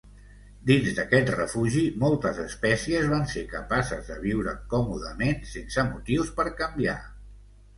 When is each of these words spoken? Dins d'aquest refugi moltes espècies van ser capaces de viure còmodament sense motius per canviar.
Dins 0.69 0.87
d'aquest 0.99 1.27
refugi 1.33 1.83
moltes 2.03 2.39
espècies 2.45 3.05
van 3.13 3.27
ser 3.33 3.45
capaces 3.53 4.09
de 4.13 4.19
viure 4.25 4.57
còmodament 4.73 5.39
sense 5.53 5.89
motius 5.91 6.33
per 6.41 6.49
canviar. 6.65 6.99